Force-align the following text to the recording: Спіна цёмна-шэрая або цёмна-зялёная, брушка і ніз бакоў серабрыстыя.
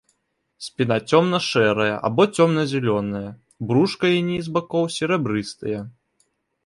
Спіна 0.67 0.95
цёмна-шэрая 1.09 1.95
або 2.09 2.23
цёмна-зялёная, 2.39 3.29
брушка 3.73 4.05
і 4.17 4.25
ніз 4.31 4.45
бакоў 4.57 4.83
серабрыстыя. 4.97 5.79